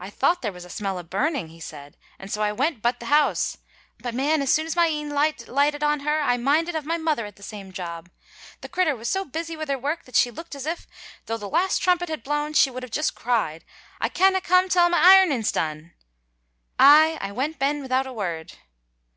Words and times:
"I 0.00 0.10
thought 0.10 0.42
there 0.42 0.50
was 0.50 0.64
a 0.64 0.68
smell 0.68 0.98
o' 0.98 1.04
burning," 1.04 1.46
he 1.46 1.60
said, 1.60 1.96
"and 2.18 2.28
so 2.28 2.42
I 2.42 2.50
went 2.50 2.82
butt 2.82 2.98
the 2.98 3.06
house; 3.06 3.56
but 4.00 4.12
man, 4.12 4.42
as 4.42 4.52
soon 4.52 4.66
as 4.66 4.74
my 4.74 4.88
een 4.88 5.10
lighted 5.10 5.80
on 5.84 6.00
her 6.00 6.20
I 6.20 6.36
minded 6.38 6.74
of 6.74 6.84
my 6.84 6.98
mother 6.98 7.24
at 7.24 7.36
the 7.36 7.42
same 7.44 7.70
job. 7.70 8.10
The 8.62 8.68
crittur 8.68 8.96
was 8.96 9.08
so 9.08 9.24
busy 9.24 9.56
with 9.56 9.68
her 9.68 9.78
work 9.78 10.06
that 10.06 10.16
she 10.16 10.32
looked 10.32 10.56
as 10.56 10.66
if, 10.66 10.88
though 11.26 11.36
the 11.38 11.48
last 11.48 11.78
trumpet 11.80 12.08
had 12.08 12.24
blawn, 12.24 12.54
she 12.54 12.68
would 12.68 12.90
just 12.92 13.10
have 13.10 13.22
cried, 13.22 13.64
'I 14.00 14.08
canna 14.08 14.40
come 14.40 14.68
till 14.68 14.88
my 14.88 14.98
ironing's 14.98 15.52
done!' 15.52 15.94
Ay, 16.80 17.16
I 17.20 17.30
went 17.30 17.60
ben 17.60 17.80
without 17.80 18.08
a 18.08 18.12
word." 18.12 18.54